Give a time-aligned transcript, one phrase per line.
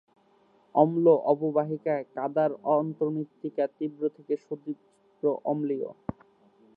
[0.75, 2.51] অম্ল অববাহিকীয় কাদা-র
[2.75, 5.89] অন্তর্মৃত্তিকা তীব্র থেকে সুতীব্র অম্লীয়।